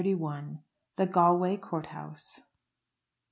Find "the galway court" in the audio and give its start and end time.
0.95-1.85